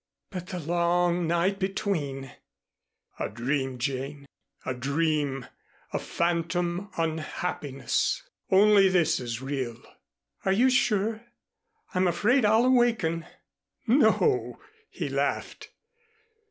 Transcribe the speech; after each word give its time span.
"But 0.31 0.47
the 0.47 0.57
long 0.57 1.27
night 1.27 1.59
between!" 1.59 2.31
"A 3.19 3.29
dream, 3.29 3.77
Jane, 3.77 4.25
a 4.65 4.73
dream 4.73 5.45
a 5.93 5.99
phantom 5.99 6.89
unhappiness 6.97 8.23
only 8.49 8.89
this 8.89 9.19
is 9.19 9.43
real." 9.43 9.79
"Are 10.43 10.53
you 10.53 10.71
sure? 10.71 11.21
I'm 11.93 12.07
afraid 12.07 12.45
I'll 12.45 12.65
awaken." 12.65 13.27
"No," 13.85 14.59
he 14.89 15.07
laughed. 15.07 15.69